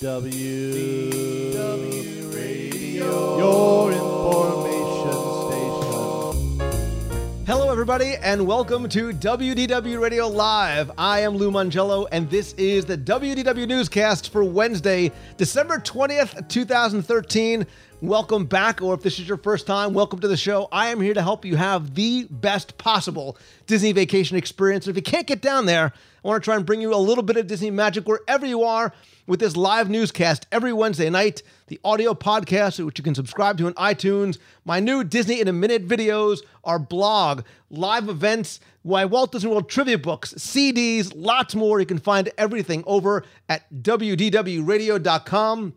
W 0.00 1.50
W 1.52 2.28
Radio, 2.28 3.36
your 3.36 3.90
information 3.90 5.10
station. 5.48 7.44
Hello, 7.44 7.72
everybody, 7.72 8.14
and 8.22 8.46
welcome 8.46 8.88
to 8.90 9.12
WDW 9.12 10.00
Radio 10.00 10.28
Live. 10.28 10.92
I 10.96 11.22
am 11.22 11.36
Lou 11.36 11.50
Mongello, 11.50 12.06
and 12.12 12.30
this 12.30 12.52
is 12.52 12.84
the 12.84 12.96
WDW 12.96 13.66
newscast 13.66 14.30
for 14.30 14.44
Wednesday, 14.44 15.10
December 15.36 15.78
20th, 15.80 16.48
2013. 16.48 17.66
Welcome 18.00 18.46
back, 18.46 18.80
or 18.80 18.94
if 18.94 19.02
this 19.02 19.18
is 19.18 19.26
your 19.26 19.38
first 19.38 19.66
time, 19.66 19.92
welcome 19.92 20.20
to 20.20 20.28
the 20.28 20.36
show. 20.36 20.68
I 20.70 20.90
am 20.90 21.00
here 21.00 21.14
to 21.14 21.22
help 21.22 21.44
you 21.44 21.56
have 21.56 21.96
the 21.96 22.28
best 22.30 22.78
possible 22.78 23.36
Disney 23.66 23.90
vacation 23.90 24.36
experience. 24.36 24.86
And 24.86 24.96
If 24.96 24.98
you 24.98 25.02
can't 25.02 25.26
get 25.26 25.42
down 25.42 25.66
there, 25.66 25.92
I 26.24 26.28
want 26.28 26.40
to 26.40 26.44
try 26.44 26.54
and 26.54 26.64
bring 26.64 26.80
you 26.80 26.94
a 26.94 26.96
little 26.96 27.24
bit 27.24 27.36
of 27.36 27.48
Disney 27.48 27.72
magic 27.72 28.06
wherever 28.06 28.46
you 28.46 28.62
are 28.62 28.92
with 29.26 29.40
this 29.40 29.56
live 29.56 29.90
newscast 29.90 30.46
every 30.52 30.72
Wednesday 30.72 31.10
night, 31.10 31.42
the 31.66 31.80
audio 31.82 32.14
podcast, 32.14 32.84
which 32.86 33.00
you 33.00 33.02
can 33.02 33.16
subscribe 33.16 33.58
to 33.58 33.66
on 33.66 33.74
iTunes, 33.74 34.38
my 34.64 34.78
new 34.78 35.02
Disney 35.02 35.40
in 35.40 35.48
a 35.48 35.52
Minute 35.52 35.88
videos, 35.88 36.42
our 36.62 36.78
blog, 36.78 37.42
live 37.68 38.08
events, 38.08 38.60
my 38.84 39.06
Walt 39.06 39.32
Disney 39.32 39.50
World 39.50 39.68
trivia 39.68 39.98
books, 39.98 40.34
CDs, 40.34 41.12
lots 41.16 41.56
more. 41.56 41.80
You 41.80 41.86
can 41.86 41.98
find 41.98 42.30
everything 42.38 42.84
over 42.86 43.24
at 43.48 43.64
WDWRadio.com. 43.74 45.74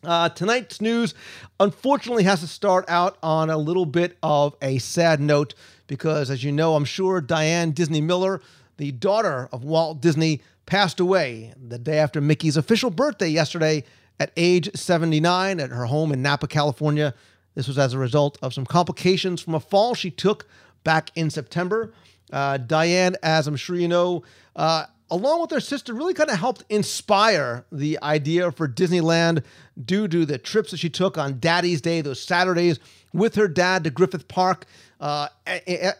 Uh, 0.05 0.29
tonight's 0.29 0.83
news, 0.83 1.15
unfortunately, 1.59 2.25
has 2.25 2.41
to 2.41 2.47
start 2.47 2.85
out 2.89 3.17
on 3.23 3.49
a 3.49 3.57
little 3.57 3.87
bit 3.87 4.19
of 4.23 4.55
a 4.61 4.77
sad 4.79 5.19
note 5.21 5.55
because, 5.91 6.31
as 6.31 6.45
you 6.45 6.53
know, 6.53 6.77
I'm 6.77 6.85
sure 6.85 7.21
Diane 7.21 7.73
Disney 7.73 8.01
Miller, 8.01 8.41
the 8.77 8.93
daughter 8.93 9.49
of 9.51 9.65
Walt 9.65 10.01
Disney, 10.01 10.41
passed 10.65 11.01
away 11.01 11.53
the 11.61 11.81
day 11.81 11.99
after 11.99 12.21
Mickey's 12.21 12.57
official 12.57 12.91
birthday 12.91 13.27
yesterday 13.27 13.83
at 14.21 14.31
age 14.37 14.71
79 14.73 15.59
at 15.59 15.71
her 15.71 15.87
home 15.87 16.13
in 16.13 16.23
Napa, 16.23 16.47
California. 16.47 17.13
This 17.57 17.67
was 17.67 17.77
as 17.77 17.93
a 17.93 17.99
result 17.99 18.39
of 18.41 18.55
some 18.55 18.65
complications 18.65 19.43
from 19.43 19.57
a 19.57 19.61
fall 19.61 19.97
she 19.97 20.13
took 20.13 20.47
back 20.85 21.11
in 21.17 21.29
September. 21.29 21.93
Uh, 22.33 22.57
Diane, 22.59 23.17
as 23.25 23.49
I'm 23.49 23.57
sure 23.57 23.75
you 23.75 23.89
know, 23.89 24.23
uh, 24.55 24.85
along 25.11 25.41
with 25.41 25.51
her 25.51 25.61
sister, 25.61 25.93
really 25.93 26.15
kind 26.15 26.31
of 26.31 26.39
helped 26.39 26.65
inspire 26.69 27.65
the 27.73 27.99
idea 28.03 28.51
for 28.53 28.69
Disneyland 28.69 29.43
due 29.83 30.09
to 30.09 30.25
the 30.25 30.39
trips 30.39 30.71
that 30.71 30.79
she 30.79 30.91
took 30.91 31.19
on 31.19 31.39
Daddy's 31.39 31.81
Day, 31.81 32.01
those 32.01 32.23
Saturdays 32.23 32.79
with 33.13 33.35
her 33.35 33.49
dad 33.49 33.85
to 33.85 33.91
Griffith 33.91 34.29
Park. 34.29 34.67
Uh, 35.01 35.29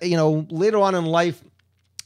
you 0.03 0.17
know, 0.17 0.47
later 0.51 0.79
on 0.79 0.95
in 0.95 1.07
life, 1.07 1.43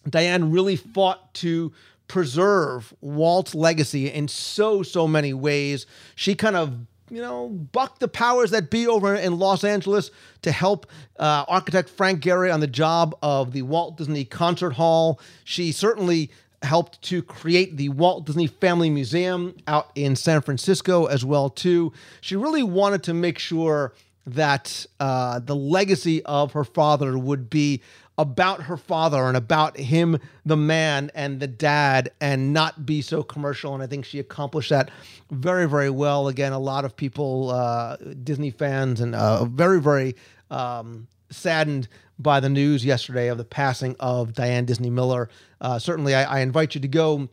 Diane 0.08 0.50
really 0.50 0.76
fought 0.76 1.34
to 1.34 1.72
preserve 2.08 2.92
Walt's 3.00 3.54
legacy 3.54 4.08
in 4.08 4.28
so, 4.28 4.82
so 4.82 5.08
many 5.08 5.32
ways. 5.34 5.86
She 6.14 6.34
kind 6.34 6.56
of 6.56 6.74
you 7.10 7.20
know, 7.20 7.48
bucked 7.48 8.00
the 8.00 8.08
powers 8.08 8.50
that 8.50 8.70
be 8.70 8.86
over 8.86 9.14
in 9.14 9.38
Los 9.38 9.62
Angeles 9.62 10.10
to 10.42 10.50
help 10.50 10.86
uh, 11.18 11.44
architect 11.46 11.90
Frank 11.90 12.22
Gehry 12.22 12.52
on 12.52 12.60
the 12.60 12.66
job 12.66 13.16
of 13.22 13.52
the 13.52 13.62
Walt 13.62 13.98
Disney 13.98 14.24
Concert 14.24 14.70
Hall. 14.70 15.20
She 15.44 15.70
certainly 15.70 16.30
helped 16.64 17.00
to 17.02 17.22
create 17.22 17.76
the 17.76 17.88
Walt 17.90 18.26
Disney 18.26 18.46
Family 18.46 18.90
Museum 18.90 19.56
out 19.66 19.90
in 19.94 20.16
San 20.16 20.40
Francisco 20.40 21.06
as 21.06 21.24
well 21.24 21.48
too. 21.50 21.92
She 22.20 22.36
really 22.36 22.62
wanted 22.62 23.02
to 23.04 23.14
make 23.14 23.38
sure 23.38 23.92
that 24.26 24.86
uh, 25.00 25.38
the 25.38 25.54
legacy 25.54 26.24
of 26.24 26.52
her 26.52 26.64
father 26.64 27.18
would 27.18 27.50
be 27.50 27.82
about 28.16 28.62
her 28.62 28.76
father 28.76 29.24
and 29.24 29.36
about 29.36 29.76
him, 29.76 30.18
the 30.46 30.56
man 30.56 31.10
and 31.14 31.40
the 31.40 31.48
dad, 31.48 32.12
and 32.20 32.52
not 32.52 32.86
be 32.86 33.02
so 33.02 33.22
commercial. 33.22 33.74
And 33.74 33.82
I 33.82 33.86
think 33.86 34.04
she 34.04 34.18
accomplished 34.18 34.70
that 34.70 34.90
very, 35.30 35.68
very 35.68 35.90
well. 35.90 36.28
Again, 36.28 36.52
a 36.52 36.58
lot 36.58 36.84
of 36.84 36.96
people, 36.96 37.50
uh, 37.50 37.96
Disney 38.22 38.50
fans, 38.50 39.00
and 39.00 39.14
uh, 39.14 39.44
very, 39.46 39.80
very 39.80 40.14
um, 40.50 41.08
saddened 41.30 41.88
by 42.18 42.38
the 42.38 42.48
news 42.48 42.84
yesterday 42.84 43.28
of 43.28 43.38
the 43.38 43.44
passing 43.44 43.96
of 43.98 44.32
Diane 44.32 44.64
Disney 44.64 44.90
Miller. 44.90 45.28
Uh, 45.64 45.78
certainly, 45.78 46.14
I, 46.14 46.24
I 46.24 46.40
invite 46.40 46.74
you 46.74 46.80
to 46.82 46.88
go 46.88 47.26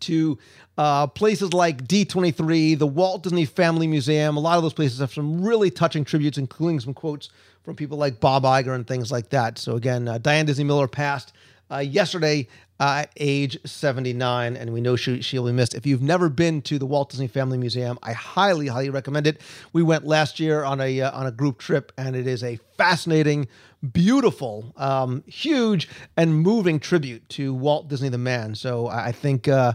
to 0.00 0.38
uh, 0.78 1.06
places 1.06 1.52
like 1.52 1.84
D23, 1.84 2.78
the 2.78 2.86
Walt 2.86 3.24
Disney 3.24 3.44
Family 3.44 3.86
Museum. 3.86 4.38
A 4.38 4.40
lot 4.40 4.56
of 4.56 4.62
those 4.62 4.72
places 4.72 5.00
have 5.00 5.12
some 5.12 5.44
really 5.44 5.70
touching 5.70 6.02
tributes, 6.02 6.38
including 6.38 6.80
some 6.80 6.94
quotes 6.94 7.28
from 7.62 7.76
people 7.76 7.98
like 7.98 8.20
Bob 8.20 8.44
Iger 8.44 8.74
and 8.74 8.86
things 8.86 9.12
like 9.12 9.28
that. 9.30 9.58
So, 9.58 9.76
again, 9.76 10.08
uh, 10.08 10.16
Diane 10.16 10.46
Disney 10.46 10.64
Miller 10.64 10.88
passed 10.88 11.34
uh, 11.70 11.80
yesterday 11.80 12.48
at 12.80 13.10
age 13.16 13.58
79, 13.64 14.56
and 14.56 14.72
we 14.72 14.80
know 14.80 14.94
she, 14.94 15.20
she'll 15.20 15.46
be 15.46 15.52
missed. 15.52 15.74
If 15.74 15.84
you've 15.84 16.02
never 16.02 16.28
been 16.28 16.62
to 16.62 16.78
the 16.78 16.86
Walt 16.86 17.10
Disney 17.10 17.26
Family 17.26 17.58
Museum, 17.58 17.98
I 18.02 18.12
highly, 18.12 18.68
highly 18.68 18.90
recommend 18.90 19.26
it. 19.26 19.40
We 19.72 19.82
went 19.82 20.06
last 20.06 20.38
year 20.38 20.64
on 20.64 20.80
a 20.80 21.00
uh, 21.00 21.18
on 21.18 21.26
a 21.26 21.32
group 21.32 21.58
trip, 21.58 21.92
and 21.98 22.14
it 22.14 22.26
is 22.26 22.44
a 22.44 22.58
fascinating, 22.76 23.48
beautiful, 23.92 24.72
um, 24.76 25.24
huge, 25.26 25.88
and 26.16 26.34
moving 26.36 26.78
tribute 26.78 27.28
to 27.30 27.52
Walt 27.52 27.88
Disney 27.88 28.08
the 28.08 28.18
man. 28.18 28.54
So 28.54 28.86
I 28.86 29.10
think 29.10 29.48
uh, 29.48 29.72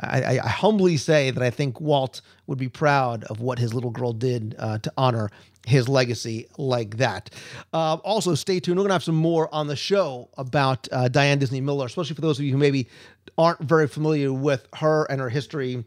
I, 0.00 0.38
I, 0.38 0.48
humbly 0.48 0.96
say 0.96 1.30
that 1.30 1.42
I 1.42 1.50
think 1.50 1.80
Walt 1.80 2.22
would 2.46 2.58
be 2.58 2.68
proud 2.68 3.24
of 3.24 3.40
what 3.40 3.58
his 3.58 3.74
little 3.74 3.90
girl 3.90 4.12
did 4.12 4.56
uh, 4.58 4.78
to 4.78 4.92
honor 4.96 5.30
his 5.66 5.88
legacy 5.88 6.46
like 6.56 6.96
that. 6.98 7.28
Uh, 7.72 7.94
also, 8.04 8.34
stay 8.34 8.60
tuned. 8.60 8.78
We're 8.78 8.82
going 8.82 8.90
to 8.90 8.94
have 8.94 9.04
some 9.04 9.16
more 9.16 9.52
on 9.52 9.66
the 9.66 9.76
show 9.76 10.30
about 10.38 10.88
uh, 10.90 11.08
Diane 11.08 11.38
Disney 11.38 11.60
Miller, 11.60 11.86
especially 11.86 12.14
for 12.14 12.22
those 12.22 12.38
of 12.38 12.44
you 12.44 12.52
who 12.52 12.58
maybe 12.58 12.88
aren't 13.36 13.60
very 13.60 13.88
familiar 13.88 14.32
with 14.32 14.66
her 14.76 15.04
and 15.10 15.20
her 15.20 15.28
history 15.28 15.84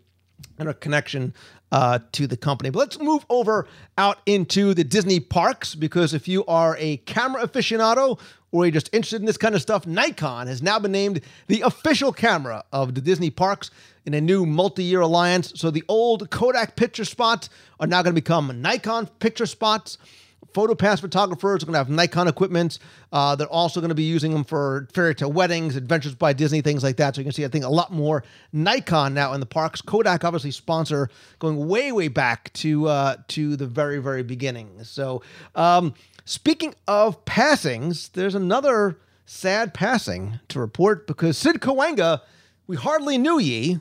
and 0.57 0.67
her 0.67 0.73
connection 0.73 1.33
uh, 1.71 1.99
to 2.11 2.27
the 2.27 2.37
company. 2.37 2.69
But 2.69 2.79
let's 2.79 2.99
move 2.99 3.25
over 3.29 3.67
out 3.97 4.19
into 4.25 4.73
the 4.73 4.83
Disney 4.83 5.19
parks 5.19 5.75
because 5.75 6.13
if 6.13 6.27
you 6.27 6.45
are 6.45 6.75
a 6.79 6.97
camera 6.97 7.47
aficionado 7.47 8.19
or 8.51 8.65
you're 8.65 8.71
just 8.71 8.89
interested 8.93 9.21
in 9.21 9.25
this 9.25 9.37
kind 9.37 9.55
of 9.55 9.61
stuff, 9.61 9.85
Nikon 9.85 10.47
has 10.47 10.61
now 10.61 10.79
been 10.79 10.91
named 10.91 11.21
the 11.47 11.61
official 11.61 12.11
camera 12.11 12.63
of 12.71 12.95
the 12.95 13.01
Disney 13.01 13.29
parks 13.29 13.71
in 14.05 14.13
a 14.13 14.21
new 14.21 14.45
multi 14.45 14.83
year 14.83 15.01
alliance. 15.01 15.53
So 15.55 15.69
the 15.71 15.83
old 15.87 16.29
Kodak 16.29 16.75
picture 16.75 17.05
spots 17.05 17.49
are 17.79 17.87
now 17.87 18.01
going 18.01 18.15
to 18.15 18.21
become 18.21 18.61
Nikon 18.61 19.07
picture 19.19 19.45
spots. 19.45 19.97
PhotoPass 20.53 21.01
photographers 21.01 21.63
are 21.63 21.65
going 21.65 21.73
to 21.73 21.79
have 21.79 21.89
Nikon 21.89 22.27
equipment. 22.27 22.79
Uh, 23.11 23.35
they're 23.35 23.47
also 23.47 23.79
going 23.79 23.89
to 23.89 23.95
be 23.95 24.03
using 24.03 24.33
them 24.33 24.43
for 24.43 24.87
fairy 24.93 25.15
tale 25.15 25.31
weddings, 25.31 25.75
adventures 25.75 26.15
by 26.15 26.33
Disney, 26.33 26.61
things 26.61 26.83
like 26.83 26.97
that. 26.97 27.15
So 27.15 27.21
you 27.21 27.25
can 27.25 27.31
see, 27.31 27.45
I 27.45 27.47
think, 27.47 27.65
a 27.65 27.69
lot 27.69 27.91
more 27.91 28.23
Nikon 28.53 29.13
now 29.13 29.33
in 29.33 29.39
the 29.39 29.45
parks. 29.45 29.81
Kodak, 29.81 30.23
obviously, 30.23 30.51
sponsor 30.51 31.09
going 31.39 31.67
way, 31.67 31.91
way 31.91 32.07
back 32.07 32.51
to 32.53 32.87
uh, 32.87 33.15
to 33.29 33.55
the 33.55 33.67
very, 33.67 33.99
very 33.99 34.23
beginning. 34.23 34.83
So, 34.83 35.21
um, 35.55 35.93
speaking 36.25 36.75
of 36.87 37.23
passings, 37.25 38.09
there's 38.09 38.35
another 38.35 38.97
sad 39.25 39.73
passing 39.73 40.39
to 40.47 40.59
report 40.59 41.05
because 41.05 41.37
Sid 41.37 41.57
Cahuenga, 41.57 42.21
we 42.65 42.75
hardly 42.75 43.17
knew 43.17 43.39
ye, 43.39 43.79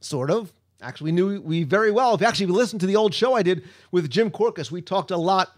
sort 0.00 0.30
of. 0.30 0.52
Actually, 0.80 1.06
we 1.06 1.12
knew 1.12 1.40
we 1.40 1.62
very 1.64 1.90
well. 1.90 2.14
If 2.14 2.20
you 2.20 2.26
actually 2.26 2.46
listened 2.46 2.80
to 2.82 2.86
the 2.86 2.94
old 2.94 3.12
show 3.12 3.34
I 3.34 3.42
did 3.42 3.64
with 3.90 4.08
Jim 4.10 4.30
Korkis, 4.30 4.70
we 4.70 4.80
talked 4.80 5.10
a 5.10 5.16
lot 5.16 5.57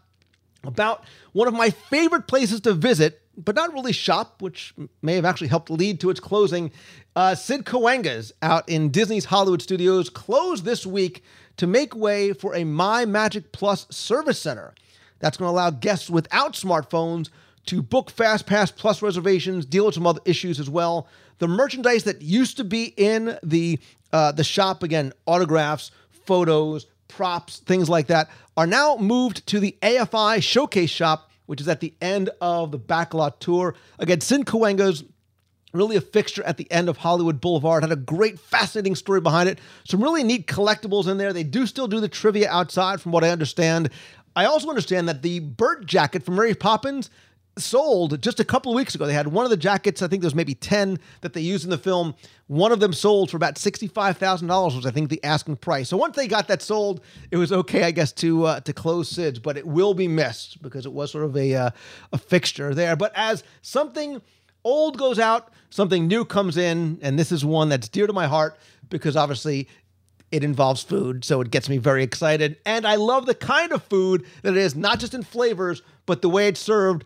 about 0.64 1.04
one 1.32 1.48
of 1.48 1.54
my 1.54 1.70
favorite 1.70 2.26
places 2.26 2.60
to 2.62 2.72
visit, 2.72 3.22
but 3.36 3.54
not 3.54 3.72
really 3.72 3.92
shop, 3.92 4.42
which 4.42 4.74
may 5.02 5.14
have 5.14 5.24
actually 5.24 5.48
helped 5.48 5.70
lead 5.70 6.00
to 6.00 6.10
its 6.10 6.20
closing. 6.20 6.70
Uh, 7.16 7.34
Sid 7.34 7.64
Cahuenga's 7.64 8.32
out 8.42 8.68
in 8.68 8.90
Disney's 8.90 9.26
Hollywood 9.26 9.62
Studios 9.62 10.10
closed 10.10 10.64
this 10.64 10.84
week 10.86 11.24
to 11.56 11.66
make 11.66 11.94
way 11.94 12.32
for 12.32 12.54
a 12.54 12.64
My 12.64 13.04
Magic 13.04 13.52
Plus 13.52 13.86
service 13.90 14.38
center. 14.38 14.74
That's 15.18 15.36
going 15.36 15.48
to 15.48 15.52
allow 15.52 15.70
guests 15.70 16.08
without 16.08 16.54
smartphones 16.54 17.28
to 17.66 17.82
book 17.82 18.10
FastPass 18.10 18.74
Plus 18.74 19.02
reservations, 19.02 19.66
deal 19.66 19.86
with 19.86 19.94
some 19.94 20.06
other 20.06 20.20
issues 20.24 20.58
as 20.58 20.70
well. 20.70 21.06
The 21.38 21.48
merchandise 21.48 22.04
that 22.04 22.22
used 22.22 22.56
to 22.56 22.64
be 22.64 22.94
in 22.96 23.38
the 23.42 23.78
uh, 24.12 24.32
the 24.32 24.42
shop 24.42 24.82
again, 24.82 25.12
autographs, 25.26 25.92
photos, 26.10 26.86
props, 27.10 27.58
things 27.58 27.88
like 27.88 28.06
that, 28.06 28.30
are 28.56 28.66
now 28.66 28.96
moved 28.96 29.46
to 29.48 29.60
the 29.60 29.76
AFI 29.82 30.42
Showcase 30.42 30.90
Shop, 30.90 31.30
which 31.46 31.60
is 31.60 31.68
at 31.68 31.80
the 31.80 31.94
end 32.00 32.30
of 32.40 32.70
the 32.70 32.78
backlot 32.78 33.38
tour. 33.40 33.74
Again, 33.98 34.20
Sid 34.20 34.46
Cahuenga's 34.46 35.04
really 35.72 35.96
a 35.96 36.00
fixture 36.00 36.42
at 36.42 36.56
the 36.56 36.70
end 36.70 36.88
of 36.88 36.96
Hollywood 36.98 37.40
Boulevard. 37.40 37.82
Had 37.82 37.92
a 37.92 37.96
great, 37.96 38.38
fascinating 38.38 38.94
story 38.94 39.20
behind 39.20 39.48
it. 39.48 39.58
Some 39.84 40.02
really 40.02 40.24
neat 40.24 40.46
collectibles 40.46 41.06
in 41.08 41.18
there. 41.18 41.32
They 41.32 41.44
do 41.44 41.66
still 41.66 41.86
do 41.86 42.00
the 42.00 42.08
trivia 42.08 42.50
outside, 42.50 43.00
from 43.00 43.12
what 43.12 43.24
I 43.24 43.30
understand. 43.30 43.90
I 44.34 44.44
also 44.44 44.68
understand 44.68 45.08
that 45.08 45.22
the 45.22 45.40
Bert 45.40 45.86
jacket 45.86 46.22
from 46.22 46.36
Mary 46.36 46.54
Poppins 46.54 47.10
sold 47.60 48.20
just 48.22 48.40
a 48.40 48.44
couple 48.44 48.72
of 48.72 48.76
weeks 48.76 48.94
ago. 48.94 49.06
They 49.06 49.14
had 49.14 49.28
one 49.28 49.44
of 49.44 49.50
the 49.50 49.56
jackets, 49.56 50.02
I 50.02 50.08
think 50.08 50.22
there's 50.22 50.34
maybe 50.34 50.54
10 50.54 50.98
that 51.20 51.32
they 51.32 51.40
used 51.40 51.64
in 51.64 51.70
the 51.70 51.78
film. 51.78 52.14
One 52.46 52.72
of 52.72 52.80
them 52.80 52.92
sold 52.92 53.30
for 53.30 53.36
about 53.36 53.54
$65,000 53.54 54.76
was 54.76 54.86
I 54.86 54.90
think 54.90 55.08
the 55.10 55.22
asking 55.22 55.56
price. 55.56 55.88
So 55.88 55.96
once 55.96 56.16
they 56.16 56.26
got 56.26 56.48
that 56.48 56.62
sold, 56.62 57.00
it 57.30 57.36
was 57.36 57.52
okay 57.52 57.84
I 57.84 57.90
guess 57.90 58.12
to 58.14 58.44
uh, 58.44 58.60
to 58.60 58.72
close 58.72 59.08
Sid's, 59.08 59.38
but 59.38 59.56
it 59.56 59.66
will 59.66 59.94
be 59.94 60.08
missed 60.08 60.62
because 60.62 60.86
it 60.86 60.92
was 60.92 61.12
sort 61.12 61.24
of 61.24 61.36
a 61.36 61.54
uh, 61.54 61.70
a 62.12 62.18
fixture 62.18 62.74
there. 62.74 62.96
But 62.96 63.12
as 63.14 63.44
something 63.62 64.20
old 64.64 64.98
goes 64.98 65.18
out, 65.18 65.52
something 65.70 66.06
new 66.06 66.24
comes 66.24 66.56
in, 66.56 66.98
and 67.02 67.18
this 67.18 67.32
is 67.32 67.44
one 67.44 67.68
that's 67.68 67.88
dear 67.88 68.06
to 68.06 68.12
my 68.12 68.26
heart 68.26 68.58
because 68.88 69.16
obviously 69.16 69.68
it 70.30 70.44
involves 70.44 70.82
food, 70.82 71.24
so 71.24 71.40
it 71.40 71.50
gets 71.50 71.68
me 71.68 71.78
very 71.78 72.02
excited. 72.04 72.56
And 72.64 72.86
I 72.86 72.96
love 72.96 73.26
the 73.26 73.34
kind 73.34 73.72
of 73.72 73.82
food 73.82 74.24
that 74.42 74.52
it 74.52 74.58
is, 74.58 74.76
not 74.76 75.00
just 75.00 75.14
in 75.14 75.22
flavors, 75.22 75.82
but 76.06 76.22
the 76.22 76.28
way 76.28 76.46
it's 76.46 76.60
served 76.60 77.04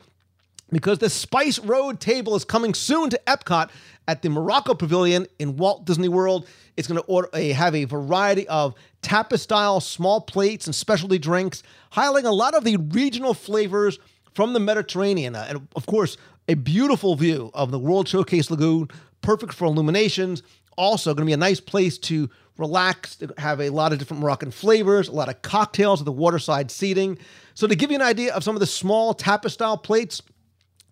because 0.75 0.99
the 0.99 1.09
Spice 1.09 1.59
Road 1.59 2.00
table 2.00 2.37
is 2.37 2.44
coming 2.44 2.75
soon 2.75 3.11
to 3.11 3.21
Epcot 3.26 3.71
at 4.06 4.23
the 4.23 4.29
Morocco 4.29 4.75
Pavilion 4.75 5.26
in 5.38 5.56
Walt 5.56 5.87
Disney 5.87 6.09
World. 6.09 6.47
It's 6.76 6.88
going 6.88 7.00
to 7.00 7.29
a, 7.35 7.53
have 7.53 7.75
a 7.75 7.85
variety 7.85 8.47
of 8.49 8.75
tapas 9.03 9.41
style 9.41 9.81
small 9.81 10.21
plates 10.21 10.67
and 10.67 10.75
specialty 10.75 11.19
drinks, 11.19 11.62
highlighting 11.93 12.25
a 12.25 12.35
lot 12.35 12.55
of 12.55 12.65
the 12.65 12.76
regional 12.76 13.35
flavors 13.35 13.99
from 14.35 14.53
the 14.53 14.61
Mediterranean. 14.61 15.35
And 15.35 15.67
of 15.76 15.87
course, 15.87 16.17
a 16.49 16.55
beautiful 16.55 17.15
view 17.15 17.50
of 17.55 17.71
the 17.71 17.79
World 17.79 18.09
Showcase 18.09 18.50
Lagoon, 18.50 18.88
perfect 19.23 19.53
for 19.55 19.65
illuminations. 19.65 20.43
Also, 20.76 21.15
going 21.15 21.25
to 21.25 21.31
be 21.31 21.32
a 21.32 21.37
nice 21.37 21.61
place 21.61 21.97
to 21.99 22.29
relax, 22.59 23.17
to 23.17 23.32
have 23.38 23.61
a 23.61 23.71
lot 23.71 23.93
of 23.93 23.99
different 23.99 24.21
Moroccan 24.23 24.50
flavors, 24.50 25.09
a 25.09 25.12
lot 25.12 25.29
of 25.29 25.41
cocktails 25.43 26.00
at 26.00 26.05
the 26.05 26.12
waterside 26.12 26.71
seating. 26.71 27.19
So, 27.55 27.67
to 27.67 27.76
give 27.76 27.91
you 27.91 27.97
an 27.97 28.03
idea 28.03 28.35
of 28.35 28.43
some 28.43 28.56
of 28.56 28.61
the 28.61 28.67
small 28.67 29.15
tapas 29.15 29.53
style 29.53 29.79
plates, 29.79 30.21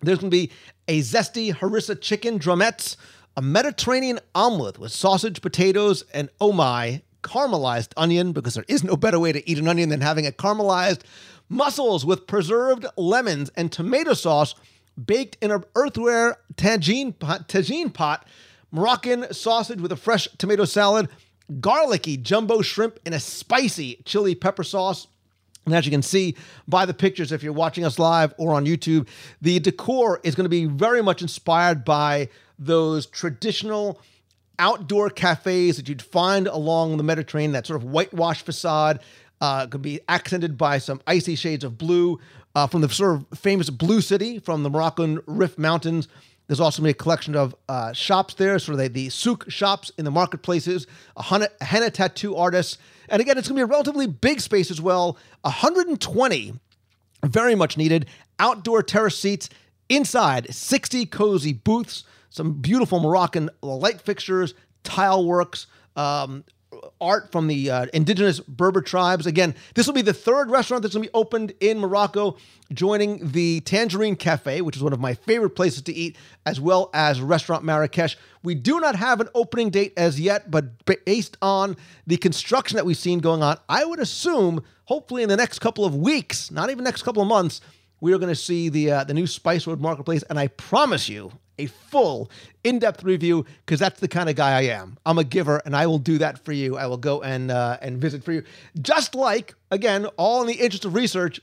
there's 0.05 0.19
going 0.19 0.31
to 0.31 0.37
be 0.37 0.51
a 0.87 0.99
zesty 1.01 1.53
harissa 1.53 1.99
chicken 1.99 2.39
drumettes, 2.39 2.95
a 3.35 3.41
Mediterranean 3.41 4.19
omelet 4.35 4.77
with 4.77 4.91
sausage, 4.91 5.41
potatoes, 5.41 6.03
and 6.13 6.29
oh 6.39 6.51
my, 6.51 7.01
caramelized 7.23 7.93
onion, 7.97 8.31
because 8.31 8.53
there 8.53 8.65
is 8.67 8.83
no 8.83 8.95
better 8.95 9.19
way 9.19 9.31
to 9.31 9.49
eat 9.49 9.57
an 9.57 9.67
onion 9.67 9.89
than 9.89 10.01
having 10.01 10.25
it 10.25 10.37
caramelized, 10.37 11.01
mussels 11.49 12.05
with 12.05 12.27
preserved 12.27 12.85
lemons 12.97 13.49
and 13.55 13.71
tomato 13.71 14.13
sauce 14.13 14.55
baked 15.03 15.37
in 15.41 15.51
an 15.51 15.63
earthenware 15.75 16.37
tagine 16.55 17.17
pot, 17.17 17.47
tagine 17.47 17.93
pot, 17.93 18.27
Moroccan 18.71 19.31
sausage 19.33 19.81
with 19.81 19.91
a 19.91 19.95
fresh 19.95 20.27
tomato 20.37 20.65
salad, 20.65 21.07
garlicky 21.59 22.17
jumbo 22.17 22.61
shrimp 22.61 22.99
in 23.05 23.13
a 23.13 23.19
spicy 23.19 24.01
chili 24.05 24.35
pepper 24.35 24.63
sauce, 24.63 25.07
and 25.65 25.73
as 25.73 25.85
you 25.85 25.91
can 25.91 26.01
see 26.01 26.35
by 26.67 26.85
the 26.85 26.93
pictures, 26.93 27.31
if 27.31 27.43
you're 27.43 27.53
watching 27.53 27.85
us 27.85 27.97
live 27.99 28.33
or 28.37 28.53
on 28.53 28.65
YouTube, 28.65 29.07
the 29.41 29.59
decor 29.59 30.19
is 30.23 30.35
going 30.35 30.45
to 30.45 30.49
be 30.49 30.65
very 30.65 31.01
much 31.01 31.21
inspired 31.21 31.85
by 31.85 32.29
those 32.59 33.05
traditional 33.05 34.01
outdoor 34.59 35.09
cafes 35.09 35.77
that 35.77 35.87
you'd 35.89 36.01
find 36.01 36.47
along 36.47 36.97
the 36.97 37.03
Mediterranean, 37.03 37.53
that 37.53 37.67
sort 37.67 37.81
of 37.81 37.89
whitewash 37.89 38.41
facade. 38.41 38.99
Uh, 39.41 39.67
could 39.67 39.81
be 39.81 39.99
accented 40.07 40.57
by 40.57 40.77
some 40.77 41.01
icy 41.05 41.35
shades 41.35 41.65
of 41.65 41.77
blue 41.77 42.17
uh, 42.55 42.67
from 42.67 42.79
the 42.79 42.87
sort 42.87 43.15
of 43.15 43.37
famous 43.37 43.69
Blue 43.69 43.99
City 43.99 44.39
from 44.39 44.63
the 44.63 44.69
Moroccan 44.69 45.19
Rif 45.25 45.57
Mountains. 45.57 46.07
There's 46.47 46.59
also 46.59 46.81
going 46.81 46.91
to 46.91 46.95
be 46.95 46.99
a 46.99 47.03
collection 47.03 47.35
of 47.35 47.55
uh, 47.69 47.93
shops 47.93 48.33
there, 48.33 48.59
sort 48.59 48.73
of 48.73 48.79
the, 48.79 48.89
the 48.89 49.09
souk 49.09 49.49
shops 49.49 49.91
in 49.97 50.05
the 50.05 50.11
marketplaces, 50.11 50.87
a 51.15 51.23
henna, 51.23 51.47
a 51.61 51.65
henna 51.65 51.89
tattoo 51.89 52.35
artists, 52.35 52.77
and 53.09 53.21
again, 53.21 53.37
it's 53.37 53.47
going 53.47 53.59
to 53.59 53.65
be 53.65 53.69
a 53.69 53.71
relatively 53.71 54.07
big 54.07 54.39
space 54.39 54.71
as 54.71 54.81
well 54.81 55.17
120, 55.41 56.53
very 57.25 57.55
much 57.55 57.77
needed, 57.77 58.07
outdoor 58.39 58.83
terrace 58.83 59.17
seats. 59.17 59.49
Inside, 59.89 60.53
60 60.53 61.05
cozy 61.07 61.53
booths, 61.53 62.05
some 62.29 62.53
beautiful 62.53 62.99
Moroccan 62.99 63.49
light 63.61 64.01
fixtures, 64.01 64.53
tile 64.83 65.25
works, 65.25 65.67
um, 65.95 66.43
art 67.03 67.31
from 67.31 67.47
the 67.47 67.69
uh, 67.69 67.85
indigenous 67.93 68.39
Berber 68.39 68.81
tribes. 68.81 69.27
Again, 69.27 69.53
this 69.75 69.85
will 69.85 69.93
be 69.93 70.01
the 70.01 70.13
third 70.13 70.49
restaurant 70.49 70.81
that's 70.81 70.95
going 70.95 71.03
to 71.03 71.09
be 71.09 71.13
opened 71.13 71.53
in 71.59 71.79
Morocco, 71.79 72.37
joining 72.71 73.31
the 73.31 73.59
Tangerine 73.61 74.15
Cafe, 74.15 74.61
which 74.61 74.77
is 74.77 74.81
one 74.81 74.93
of 74.93 74.99
my 74.99 75.13
favorite 75.13 75.51
places 75.51 75.81
to 75.83 75.93
eat, 75.93 76.15
as 76.45 76.59
well 76.59 76.89
as 76.93 77.21
Restaurant 77.21 77.63
Marrakesh. 77.63 78.17
We 78.41 78.55
do 78.55 78.79
not 78.79 78.95
have 78.95 79.21
an 79.21 79.29
opening 79.35 79.69
date 79.69 79.93
as 79.97 80.19
yet, 80.19 80.49
but 80.49 80.85
based 80.85 81.37
on 81.41 81.75
the 82.07 82.17
construction 82.17 82.77
that 82.77 82.85
we've 82.85 82.97
seen 82.97 83.19
going 83.19 83.43
on, 83.43 83.57
I 83.67 83.85
would 83.85 83.99
assume, 83.99 84.63
hopefully 84.85 85.23
in 85.23 85.29
the 85.29 85.37
next 85.37 85.59
couple 85.59 85.85
of 85.85 85.95
weeks, 85.95 86.49
not 86.51 86.69
even 86.69 86.83
next 86.83 87.03
couple 87.03 87.21
of 87.21 87.27
months, 87.27 87.61
we 87.99 88.13
are 88.13 88.17
going 88.17 88.29
to 88.29 88.35
see 88.35 88.67
the 88.67 88.91
uh, 88.91 89.03
the 89.05 89.13
new 89.13 89.27
Spice 89.27 89.65
Road 89.65 89.79
Marketplace, 89.79 90.23
and 90.23 90.37
I 90.37 90.47
promise 90.47 91.07
you, 91.07 91.31
a 91.63 91.67
full, 91.67 92.29
in 92.63 92.79
depth 92.79 93.03
review 93.03 93.45
because 93.65 93.79
that's 93.79 93.99
the 93.99 94.07
kind 94.07 94.29
of 94.29 94.35
guy 94.35 94.57
I 94.57 94.61
am. 94.63 94.97
I'm 95.05 95.17
a 95.17 95.23
giver 95.23 95.61
and 95.65 95.75
I 95.75 95.87
will 95.87 95.99
do 95.99 96.17
that 96.19 96.43
for 96.43 96.51
you. 96.51 96.77
I 96.77 96.87
will 96.87 96.97
go 96.97 97.21
and, 97.21 97.51
uh, 97.51 97.77
and 97.81 97.97
visit 97.97 98.23
for 98.23 98.31
you. 98.31 98.43
Just 98.81 99.15
like, 99.15 99.55
again, 99.71 100.05
all 100.17 100.41
in 100.41 100.47
the 100.47 100.53
interest 100.53 100.85
of 100.85 100.93
research, 100.93 101.41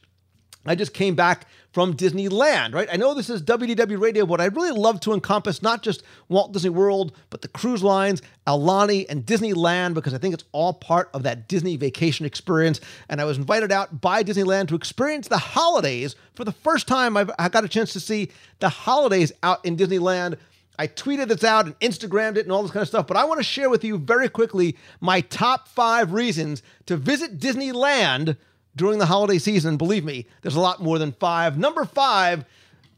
I 0.67 0.75
just 0.75 0.93
came 0.93 1.15
back 1.15 1.47
from 1.73 1.97
Disneyland, 1.97 2.75
right? 2.75 2.89
I 2.93 2.97
know 2.97 3.15
this 3.15 3.31
is 3.31 3.43
WDW 3.43 3.99
Radio, 3.99 4.27
but 4.27 4.41
I'd 4.41 4.57
really 4.57 4.73
love 4.73 5.01
to 5.01 5.15
encompass 5.15 5.62
not 5.62 5.83
just 5.83 6.03
Walt 6.29 6.53
Disney 6.53 6.71
World, 6.71 7.12
but 7.31 7.41
the 7.41 7.49
cruise 7.49 7.83
lines, 7.83 8.21
Aulani, 8.47 9.07
and 9.09 9.25
Disneyland, 9.25 9.95
because 9.95 10.12
I 10.12 10.19
think 10.19 10.35
it's 10.35 10.45
all 10.53 10.75
part 10.75 11.09
of 11.15 11.23
that 11.23 11.49
Disney 11.49 11.77
vacation 11.77 12.27
experience. 12.27 12.81
And 13.09 13.21
I 13.21 13.25
was 13.25 13.39
invited 13.39 13.73
out 13.73 14.01
by 14.01 14.23
Disneyland 14.23 14.69
to 14.69 14.75
experience 14.75 15.29
the 15.29 15.39
holidays 15.39 16.15
for 16.35 16.45
the 16.45 16.53
first 16.53 16.87
time. 16.87 17.17
I've, 17.17 17.31
I 17.39 17.49
got 17.49 17.65
a 17.65 17.69
chance 17.69 17.93
to 17.95 18.01
see 18.01 18.31
the 18.59 18.69
holidays 18.69 19.33
out 19.43 19.65
in 19.65 19.77
Disneyland. 19.77 20.37
I 20.79 20.89
tweeted 20.89 21.29
this 21.29 21.45
out 21.45 21.67
and 21.67 21.79
Instagrammed 21.81 22.37
it 22.37 22.45
and 22.45 22.53
all 22.53 22.63
this 22.63 22.73
kind 22.73 22.83
of 22.83 22.89
stuff, 22.89 23.06
but 23.06 23.17
I 23.17 23.25
want 23.25 23.39
to 23.39 23.45
share 23.45 23.71
with 23.71 23.85
you 23.85 23.99
very 23.99 24.29
quickly 24.29 24.77
my 25.01 25.21
top 25.21 25.69
five 25.69 26.13
reasons 26.13 26.63
to 26.87 26.97
visit 26.97 27.39
Disneyland 27.39 28.37
during 28.76 28.99
the 28.99 29.06
holiday 29.06 29.38
season. 29.38 29.76
Believe 29.76 30.05
me, 30.05 30.26
there's 30.43 30.56
a 30.56 30.61
lot 30.61 30.82
more 30.82 30.99
than 30.99 31.12
five. 31.12 31.58
Number 31.58 31.84
five, 31.84 32.44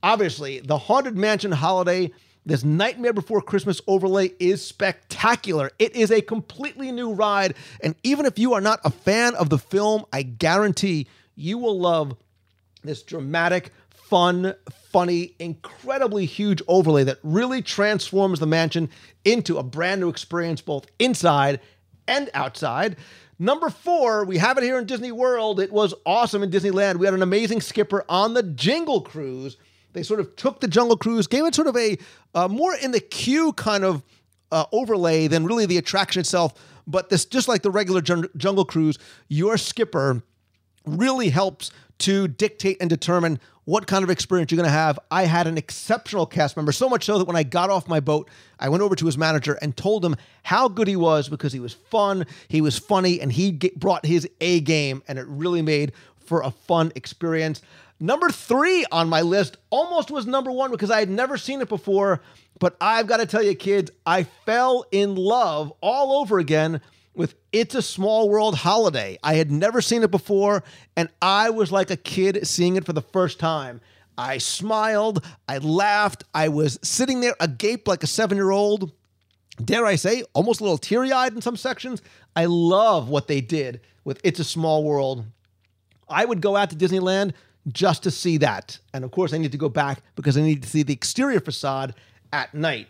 obviously, 0.02 0.60
the 0.60 0.78
Haunted 0.78 1.16
Mansion 1.16 1.52
holiday. 1.52 2.12
This 2.44 2.64
Nightmare 2.64 3.12
Before 3.12 3.40
Christmas 3.40 3.80
overlay 3.86 4.32
is 4.40 4.66
spectacular. 4.66 5.70
It 5.78 5.94
is 5.94 6.10
a 6.10 6.20
completely 6.20 6.90
new 6.90 7.12
ride. 7.12 7.54
And 7.80 7.94
even 8.02 8.26
if 8.26 8.36
you 8.36 8.54
are 8.54 8.60
not 8.60 8.80
a 8.84 8.90
fan 8.90 9.36
of 9.36 9.48
the 9.48 9.58
film, 9.58 10.04
I 10.12 10.22
guarantee 10.22 11.06
you 11.36 11.56
will 11.58 11.78
love 11.78 12.16
this 12.82 13.04
dramatic, 13.04 13.70
fun, 13.90 14.54
funny, 14.90 15.36
incredibly 15.38 16.26
huge 16.26 16.60
overlay 16.66 17.04
that 17.04 17.18
really 17.22 17.62
transforms 17.62 18.40
the 18.40 18.46
mansion 18.46 18.90
into 19.24 19.58
a 19.58 19.62
brand 19.62 20.00
new 20.00 20.08
experience, 20.08 20.60
both 20.60 20.86
inside 20.98 21.60
and 22.08 22.28
outside. 22.34 22.96
Number 23.42 23.70
four, 23.70 24.24
we 24.24 24.38
have 24.38 24.56
it 24.56 24.62
here 24.62 24.78
in 24.78 24.86
Disney 24.86 25.10
World. 25.10 25.58
It 25.58 25.72
was 25.72 25.94
awesome 26.06 26.44
in 26.44 26.50
Disneyland. 26.52 26.98
We 26.98 27.06
had 27.06 27.14
an 27.14 27.22
amazing 27.22 27.60
skipper 27.60 28.04
on 28.08 28.34
the 28.34 28.44
Jingle 28.44 29.00
Cruise. 29.00 29.56
They 29.94 30.04
sort 30.04 30.20
of 30.20 30.36
took 30.36 30.60
the 30.60 30.68
Jungle 30.68 30.96
Cruise, 30.96 31.26
gave 31.26 31.44
it 31.44 31.52
sort 31.52 31.66
of 31.66 31.76
a 31.76 31.98
uh, 32.36 32.46
more 32.46 32.72
in 32.76 32.92
the 32.92 33.00
queue 33.00 33.52
kind 33.54 33.82
of 33.82 34.04
uh, 34.52 34.66
overlay 34.70 35.26
than 35.26 35.44
really 35.44 35.66
the 35.66 35.76
attraction 35.76 36.20
itself. 36.20 36.54
But 36.86 37.08
this, 37.08 37.24
just 37.24 37.48
like 37.48 37.62
the 37.62 37.70
regular 37.72 38.00
jun- 38.00 38.28
Jungle 38.36 38.64
Cruise, 38.64 38.96
your 39.26 39.56
skipper 39.56 40.22
really 40.86 41.30
helps 41.30 41.72
to 41.98 42.28
dictate 42.28 42.78
and 42.80 42.90
determine 42.90 43.38
what 43.64 43.86
kind 43.86 44.02
of 44.02 44.10
experience 44.10 44.50
you're 44.50 44.56
going 44.56 44.68
to 44.68 44.72
have. 44.72 44.98
I 45.10 45.24
had 45.24 45.46
an 45.46 45.56
exceptional 45.56 46.26
cast 46.26 46.56
member, 46.56 46.72
so 46.72 46.88
much 46.88 47.04
so 47.04 47.18
that 47.18 47.26
when 47.26 47.36
I 47.36 47.44
got 47.44 47.70
off 47.70 47.88
my 47.88 48.00
boat, 48.00 48.28
I 48.58 48.68
went 48.68 48.82
over 48.82 48.96
to 48.96 49.06
his 49.06 49.16
manager 49.16 49.56
and 49.62 49.76
told 49.76 50.04
him 50.04 50.16
how 50.42 50.68
good 50.68 50.88
he 50.88 50.96
was 50.96 51.28
because 51.28 51.52
he 51.52 51.60
was 51.60 51.72
fun, 51.72 52.26
he 52.48 52.60
was 52.60 52.78
funny, 52.78 53.20
and 53.20 53.32
he 53.32 53.52
brought 53.76 54.04
his 54.04 54.28
A 54.40 54.60
game, 54.60 55.02
and 55.06 55.18
it 55.18 55.26
really 55.28 55.62
made 55.62 55.92
for 56.26 56.42
a 56.42 56.50
fun 56.50 56.92
experience. 56.96 57.62
Number 58.00 58.30
three 58.30 58.84
on 58.90 59.08
my 59.08 59.20
list 59.20 59.58
almost 59.70 60.10
was 60.10 60.26
number 60.26 60.50
one 60.50 60.72
because 60.72 60.90
I 60.90 60.98
had 60.98 61.10
never 61.10 61.38
seen 61.38 61.60
it 61.60 61.68
before. 61.68 62.20
But 62.58 62.76
I've 62.80 63.06
got 63.06 63.18
to 63.18 63.26
tell 63.26 63.42
you, 63.42 63.54
kids, 63.54 63.90
I 64.04 64.24
fell 64.44 64.84
in 64.90 65.14
love 65.14 65.72
all 65.80 66.20
over 66.20 66.38
again 66.38 66.80
with 67.14 67.34
It's 67.52 67.74
a 67.74 67.82
Small 67.82 68.28
World 68.28 68.56
Holiday. 68.56 69.18
I 69.22 69.34
had 69.34 69.50
never 69.50 69.80
seen 69.80 70.02
it 70.02 70.10
before, 70.10 70.62
and 70.96 71.08
I 71.20 71.50
was 71.50 71.70
like 71.70 71.90
a 71.90 71.96
kid 71.96 72.46
seeing 72.46 72.76
it 72.76 72.86
for 72.86 72.92
the 72.92 73.02
first 73.02 73.38
time. 73.38 73.80
I 74.16 74.38
smiled, 74.38 75.24
I 75.48 75.58
laughed, 75.58 76.24
I 76.34 76.48
was 76.48 76.78
sitting 76.82 77.20
there 77.20 77.34
agape 77.40 77.88
like 77.88 78.02
a 78.02 78.06
seven 78.06 78.36
year 78.36 78.50
old. 78.50 78.92
Dare 79.62 79.86
I 79.86 79.96
say, 79.96 80.24
almost 80.32 80.60
a 80.60 80.64
little 80.64 80.78
teary 80.78 81.12
eyed 81.12 81.34
in 81.34 81.42
some 81.42 81.56
sections. 81.56 82.02
I 82.34 82.46
love 82.46 83.08
what 83.08 83.28
they 83.28 83.40
did 83.40 83.80
with 84.04 84.20
It's 84.24 84.40
a 84.40 84.44
Small 84.44 84.84
World. 84.84 85.24
I 86.08 86.24
would 86.24 86.40
go 86.40 86.56
out 86.56 86.70
to 86.70 86.76
Disneyland 86.76 87.32
just 87.68 88.02
to 88.02 88.10
see 88.10 88.38
that. 88.38 88.78
And 88.92 89.04
of 89.04 89.10
course, 89.10 89.32
I 89.32 89.38
need 89.38 89.52
to 89.52 89.58
go 89.58 89.68
back 89.68 90.02
because 90.14 90.36
I 90.36 90.42
need 90.42 90.62
to 90.62 90.68
see 90.68 90.82
the 90.82 90.92
exterior 90.92 91.40
facade 91.40 91.94
at 92.32 92.52
night. 92.54 92.88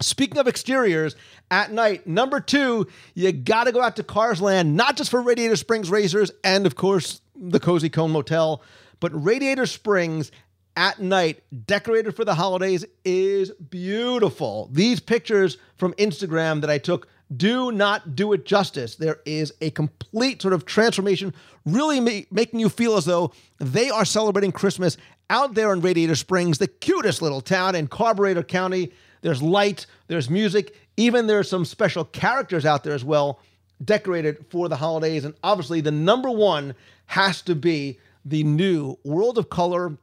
Speaking 0.00 0.38
of 0.38 0.46
exteriors, 0.46 1.16
at 1.50 1.72
night, 1.72 2.06
number 2.06 2.40
two, 2.40 2.86
you 3.14 3.32
got 3.32 3.64
to 3.64 3.72
go 3.72 3.80
out 3.80 3.96
to 3.96 4.02
Cars 4.02 4.40
Land, 4.40 4.76
not 4.76 4.96
just 4.96 5.10
for 5.10 5.20
Radiator 5.20 5.56
Springs 5.56 5.90
Racers 5.90 6.30
and, 6.44 6.66
of 6.66 6.76
course, 6.76 7.20
the 7.34 7.60
Cozy 7.60 7.88
Cone 7.88 8.12
Motel, 8.12 8.62
but 9.00 9.10
Radiator 9.12 9.66
Springs 9.66 10.30
at 10.76 11.00
night, 11.00 11.42
decorated 11.66 12.14
for 12.14 12.24
the 12.24 12.34
holidays, 12.34 12.84
is 13.04 13.50
beautiful. 13.50 14.68
These 14.72 15.00
pictures 15.00 15.56
from 15.76 15.92
Instagram 15.94 16.60
that 16.60 16.70
I 16.70 16.78
took 16.78 17.08
do 17.36 17.72
not 17.72 18.14
do 18.14 18.32
it 18.32 18.46
justice. 18.46 18.94
There 18.94 19.18
is 19.26 19.52
a 19.60 19.70
complete 19.70 20.40
sort 20.40 20.54
of 20.54 20.64
transformation, 20.64 21.34
really 21.66 22.00
ma- 22.00 22.26
making 22.30 22.60
you 22.60 22.68
feel 22.68 22.96
as 22.96 23.04
though 23.04 23.32
they 23.58 23.90
are 23.90 24.04
celebrating 24.04 24.52
Christmas 24.52 24.96
out 25.28 25.54
there 25.54 25.72
in 25.72 25.80
Radiator 25.80 26.14
Springs, 26.14 26.58
the 26.58 26.68
cutest 26.68 27.20
little 27.20 27.40
town 27.40 27.74
in 27.74 27.88
Carburetor 27.88 28.42
County. 28.42 28.92
There's 29.20 29.42
light, 29.42 29.86
there's 30.06 30.30
music, 30.30 30.74
even 30.96 31.26
there's 31.26 31.48
some 31.48 31.64
special 31.64 32.04
characters 32.04 32.66
out 32.66 32.84
there 32.84 32.94
as 32.94 33.04
well, 33.04 33.40
decorated 33.84 34.44
for 34.50 34.68
the 34.68 34.76
holidays. 34.76 35.24
And 35.24 35.34
obviously, 35.42 35.80
the 35.80 35.90
number 35.90 36.30
one 36.30 36.74
has 37.06 37.42
to 37.42 37.54
be 37.54 37.98
the 38.24 38.44
new 38.44 38.98
World 39.04 39.38
of 39.38 39.48
Color 39.48 39.96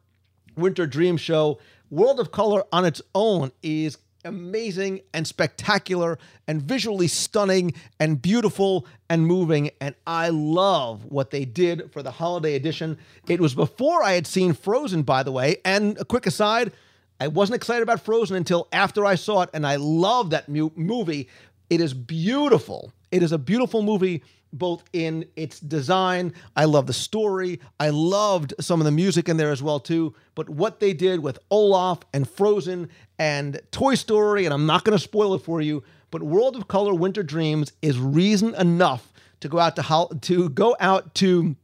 Winter 0.55 0.88
Dream 0.88 1.17
Show. 1.17 1.60
World 1.89 2.19
of 2.19 2.31
Color 2.31 2.63
on 2.72 2.86
its 2.86 3.01
own 3.13 3.51
is 3.62 3.98
amazing 4.24 5.01
and 5.13 5.27
spectacular 5.27 6.17
and 6.48 6.62
visually 6.62 7.07
stunning 7.07 7.74
and 8.00 8.22
beautiful 8.22 8.88
and 9.10 9.27
moving. 9.27 9.69
And 9.79 9.95
I 10.07 10.29
love 10.29 11.05
what 11.05 11.31
they 11.31 11.45
did 11.45 11.91
for 11.91 12.01
the 12.01 12.12
holiday 12.12 12.55
edition. 12.55 12.98
It 13.27 13.39
was 13.39 13.53
before 13.53 14.03
I 14.03 14.13
had 14.13 14.25
seen 14.27 14.53
Frozen, 14.53 15.03
by 15.03 15.24
the 15.24 15.31
way. 15.31 15.57
And 15.63 15.98
a 16.00 16.05
quick 16.05 16.25
aside, 16.25 16.72
I 17.19 17.27
wasn't 17.27 17.55
excited 17.55 17.84
about 17.84 18.01
Frozen 18.01 18.36
until 18.36 18.67
after 18.72 19.05
I 19.05 19.15
saw 19.15 19.41
it, 19.41 19.50
and 19.53 19.65
I 19.65 19.77
love 19.77 20.31
that 20.31 20.50
mu- 20.50 20.72
movie. 20.75 21.29
It 21.69 21.81
is 21.81 21.93
beautiful. 21.93 22.91
It 23.12 23.24
is 23.24 23.31
a 23.31 23.38
beautiful 23.38 23.81
movie, 23.81 24.24
both 24.51 24.84
in 24.93 25.25
its 25.36 25.60
design. 25.60 26.34
I 26.55 26.65
love 26.65 26.88
the 26.88 26.93
story. 26.93 27.60
I 27.79 27.89
loved 27.89 28.53
some 28.60 28.81
of 28.81 28.86
the 28.86 28.91
music 28.91 29.29
in 29.29 29.38
there 29.38 29.51
as 29.51 29.63
well 29.63 29.79
too. 29.79 30.13
But 30.36 30.50
what 30.50 30.79
they 30.79 30.93
did 30.93 31.22
with 31.22 31.39
Olaf 31.50 32.00
and 32.13 32.27
Frozen 32.29 32.89
and 33.17 33.62
Toy 33.72 33.95
Story, 33.95 34.45
and 34.45 34.53
I'm 34.53 34.65
not 34.65 34.84
going 34.84 34.98
to 34.98 35.03
spoil 35.03 35.34
it 35.36 35.41
for 35.41 35.62
you, 35.62 35.84
but 36.12 36.22
World 36.22 36.55
of 36.55 36.67
Color 36.67 36.93
Winter 36.93 37.24
Dreams 37.24 37.72
is 37.81 37.98
reason 37.98 38.53
enough 38.55 39.12
to 39.39 39.50
go 39.50 39.60
out 39.60 39.75
to 39.77 39.81
ho- 39.81 40.12
to 40.22 40.50
go 40.50 40.75
out 40.79 41.13
to 41.15 41.55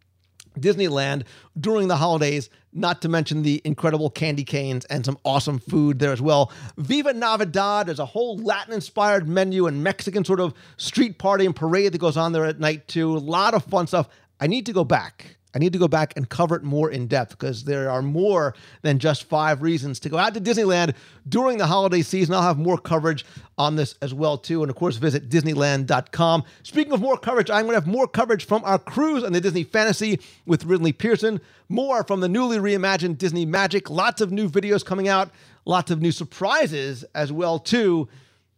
Disneyland 0.60 1.24
during 1.60 1.88
the 1.88 1.98
holidays, 1.98 2.50
not 2.74 3.01
to 3.01 3.10
mention 3.10 3.43
the 3.43 3.62
incredible 3.63 4.10
candy 4.10 4.43
canes 4.43 4.86
and 4.86 5.05
some 5.05 5.17
awesome 5.24 5.60
food 5.60 6.00
there 6.00 6.12
as 6.12 6.22
well. 6.22 6.51
Viva 6.77 7.13
Navidad, 7.13 7.88
there's 7.88 8.00
a 8.00 8.05
whole 8.05 8.38
Latin 8.38 8.74
inspired 8.74 9.27
menu 9.27 9.67
and 9.67 9.84
Mexican 9.84 10.25
sort 10.25 10.39
of 10.39 10.53
street 10.77 11.17
party 11.17 11.46
and 11.46 11.55
parade 11.55 11.93
that 11.93 12.00
goes 12.00 12.17
on 12.17 12.31
there 12.31 12.46
at 12.46 12.60
night 12.60 12.88
too. 12.88 13.15
A 13.15 13.20
lot 13.20 13.53
of 13.53 13.63
fun 13.65 13.88
stuff. 13.88 14.08
I 14.39 14.48
need 14.48 14.65
to 14.65 14.74
go 14.74 14.84
back. 14.84 15.38
I 15.53 15.60
need 15.60 15.74
to 15.74 15.79
go 15.79 15.88
back 15.88 16.13
and 16.15 16.29
cover 16.29 16.55
it 16.55 16.63
more 16.63 16.89
in 16.89 17.08
depth 17.08 17.31
because 17.31 17.65
there 17.65 17.89
are 17.89 18.01
more 18.01 18.55
than 18.81 19.00
just 19.00 19.25
five 19.25 19.62
reasons 19.62 20.00
to 20.01 20.10
go 20.10 20.17
out 20.17 20.34
to 20.34 20.41
Disneyland 20.41 20.96
during 21.27 21.58
the 21.58 21.67
holiday 21.67 22.01
season. 22.01 22.34
I'll 22.34 22.41
have 22.41 22.58
more 22.58 22.77
coverage 22.77 23.25
on 23.58 23.75
this 23.75 23.96
as 24.01 24.13
well 24.13 24.38
too, 24.38 24.63
and 24.63 24.70
of 24.70 24.75
course 24.75 24.96
visit 24.96 25.29
Disneyland.com. 25.29 26.43
Speaking 26.63 26.93
of 26.93 27.01
more 27.01 27.17
coverage, 27.17 27.50
I'm 27.50 27.65
going 27.65 27.74
to 27.74 27.81
have 27.81 27.88
more 27.88 28.08
coverage 28.08 28.46
from 28.46 28.63
our 28.63 28.79
cruise 28.79 29.24
on 29.24 29.34
the 29.34 29.41
Disney 29.41 29.63
Fantasy 29.63 30.20
with 30.46 30.65
Ridley 30.65 30.93
Pearson. 30.93 31.41
More 31.67 32.03
from 32.03 32.22
the 32.22 32.29
newly 32.29 32.58
reimagined 32.58 33.17
Disney 33.17 33.46
Magic. 33.46 33.89
Lots 33.89 34.22
of 34.22 34.31
new 34.31 34.50
videos 34.50 34.86
coming 34.86 35.08
out. 35.08 35.31
Lots 35.65 35.91
of 35.91 36.01
new 36.01 36.12
surprises 36.12 37.05
as 37.13 37.31
well 37.31 37.60
too. 37.60 38.08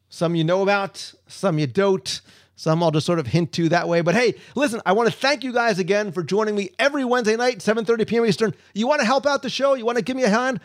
Some 0.10 0.36
you 0.36 0.44
know 0.44 0.62
about, 0.62 1.14
some 1.28 1.58
you 1.58 1.66
don't. 1.66 2.22
Some 2.56 2.84
I'll 2.84 2.92
just 2.92 3.06
sort 3.06 3.20
of 3.20 3.28
hint 3.28 3.52
to 3.54 3.70
that 3.70 3.88
way. 3.88 4.02
But 4.02 4.16
hey, 4.16 4.36
listen, 4.56 4.82
I 4.86 4.94
want 4.94 5.10
to 5.10 5.16
thank 5.16 5.44
you 5.44 5.52
guys 5.52 5.80
again 5.80 6.12
for 6.12 6.24
joining 6.24 6.56
me 6.56 6.70
every 6.78 7.04
Wednesday 7.04 7.36
night, 7.36 7.60
7:30 7.60 8.08
p.m. 8.08 8.26
Eastern. 8.26 8.54
You 8.74 8.88
want 8.88 9.02
to 9.02 9.06
help 9.06 9.26
out 9.26 9.42
the 9.42 9.50
show? 9.50 9.74
You 9.74 9.86
want 9.86 9.98
to 9.98 10.04
give 10.04 10.16
me 10.16 10.24
a 10.24 10.30
hand? 10.30 10.60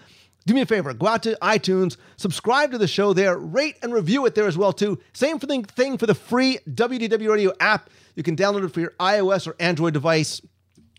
Do 0.46 0.54
me 0.54 0.62
a 0.62 0.66
favor, 0.66 0.94
go 0.94 1.06
out 1.06 1.24
to 1.24 1.36
iTunes, 1.42 1.98
subscribe 2.16 2.70
to 2.70 2.78
the 2.78 2.88
show 2.88 3.12
there, 3.12 3.36
rate 3.36 3.76
and 3.82 3.92
review 3.92 4.24
it 4.24 4.34
there 4.34 4.46
as 4.46 4.56
well 4.56 4.72
too. 4.72 4.98
Same 5.12 5.38
thing 5.38 5.98
for 5.98 6.06
the 6.06 6.14
free 6.14 6.58
WDW 6.70 7.28
Radio 7.28 7.52
app. 7.60 7.90
You 8.14 8.22
can 8.22 8.34
download 8.34 8.64
it 8.64 8.72
for 8.72 8.80
your 8.80 8.94
iOS 8.98 9.46
or 9.46 9.56
Android 9.60 9.92
device. 9.92 10.40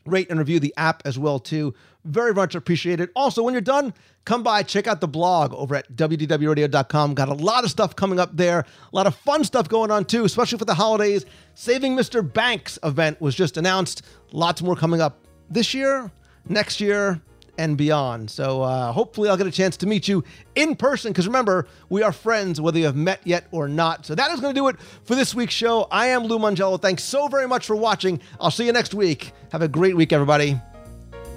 Rate 0.06 0.30
and 0.30 0.40
review 0.40 0.60
the 0.60 0.74
app 0.78 1.02
as 1.06 1.20
well 1.20 1.40
too. 1.40 1.74
Very 2.06 2.34
much 2.34 2.56
appreciated. 2.56 3.10
Also, 3.16 3.44
when 3.44 3.54
you're 3.54 3.62
done, 3.62 3.94
come 4.26 4.42
by, 4.42 4.64
check 4.64 4.88
out 4.88 5.02
the 5.02 5.08
blog 5.08 5.54
over 5.54 5.76
at 5.76 5.96
WDWRadio.com. 5.96 7.14
Got 7.14 7.30
a 7.30 7.34
lot 7.34 7.64
of 7.64 7.70
stuff 7.70 7.96
coming 7.96 8.20
up 8.20 8.36
there, 8.36 8.60
a 8.60 8.66
lot 8.96 9.08
of 9.08 9.16
fun 9.16 9.44
stuff 9.44 9.68
going 9.68 9.92
on 9.92 10.06
too, 10.06 10.26
especially 10.26 10.58
for 10.58 10.66
the 10.66 10.74
holidays. 10.74 11.26
Saving 11.56 11.96
Mr. 11.96 12.22
Banks 12.34 12.80
event 12.84 13.20
was 13.20 13.36
just 13.36 13.58
announced. 13.58 14.02
Lots 14.32 14.62
more 14.62 14.76
coming 14.76 15.02
up 15.02 15.26
this 15.50 15.74
year, 15.74 16.12
next 16.48 16.80
year, 16.80 17.22
and 17.60 17.78
beyond. 17.78 18.32
So 18.32 18.62
uh, 18.64 18.94
hopefully 18.94 19.30
I'll 19.30 19.36
get 19.36 19.46
a 19.46 19.52
chance 19.52 19.76
to 19.78 19.86
meet 19.86 20.08
you 20.08 20.24
in 20.56 20.78
person 20.78 21.12
because 21.12 21.28
remember, 21.28 21.68
we 21.90 22.02
are 22.02 22.14
friends 22.14 22.62
whether 22.62 22.80
you 22.80 22.86
have 22.86 22.96
met 22.96 23.20
yet 23.26 23.48
or 23.52 23.68
not. 23.68 24.06
So 24.06 24.16
that 24.16 24.32
is 24.32 24.40
going 24.40 24.56
to 24.56 24.60
do 24.60 24.70
it 24.70 24.78
for 25.04 25.14
this 25.14 25.36
week's 25.36 25.54
show. 25.54 25.86
I 25.92 26.08
am 26.08 26.24
Lou 26.24 26.40
Mongello. 26.40 26.82
Thanks 26.82 27.04
so 27.04 27.28
very 27.28 27.48
much 27.48 27.68
for 27.68 27.76
watching. 27.76 28.22
I'll 28.40 28.50
see 28.50 28.66
you 28.66 28.72
next 28.72 28.94
week. 28.94 29.34
Have 29.52 29.62
a 29.62 29.68
great 29.68 29.96
week, 29.96 30.14
everybody. 30.14 30.60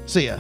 See 0.06 0.26
ya. 0.26 0.38